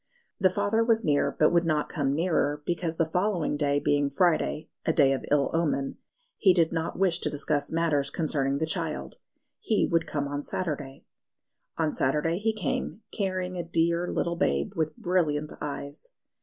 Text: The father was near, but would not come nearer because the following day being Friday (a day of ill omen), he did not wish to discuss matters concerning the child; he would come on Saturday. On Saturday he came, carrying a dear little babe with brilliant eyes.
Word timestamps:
The 0.39 0.49
father 0.49 0.83
was 0.83 1.05
near, 1.05 1.29
but 1.37 1.51
would 1.51 1.63
not 1.63 1.87
come 1.87 2.15
nearer 2.15 2.63
because 2.65 2.95
the 2.97 3.05
following 3.05 3.55
day 3.55 3.79
being 3.79 4.09
Friday 4.09 4.67
(a 4.83 4.91
day 4.91 5.13
of 5.13 5.23
ill 5.29 5.51
omen), 5.53 5.99
he 6.39 6.55
did 6.55 6.71
not 6.73 6.97
wish 6.97 7.19
to 7.19 7.29
discuss 7.29 7.71
matters 7.71 8.09
concerning 8.09 8.57
the 8.57 8.65
child; 8.65 9.17
he 9.59 9.85
would 9.85 10.07
come 10.07 10.27
on 10.27 10.41
Saturday. 10.41 11.05
On 11.77 11.93
Saturday 11.93 12.39
he 12.39 12.51
came, 12.51 13.01
carrying 13.13 13.57
a 13.57 13.63
dear 13.63 14.07
little 14.07 14.35
babe 14.35 14.73
with 14.75 14.97
brilliant 14.97 15.53
eyes. 15.61 16.07